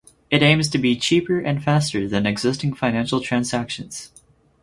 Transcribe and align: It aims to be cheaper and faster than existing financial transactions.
It 0.31 0.41
aims 0.41 0.67
to 0.69 0.79
be 0.79 0.95
cheaper 0.97 1.37
and 1.37 1.63
faster 1.63 2.07
than 2.07 2.25
existing 2.25 2.73
financial 2.73 3.21
transactions. 3.21 4.11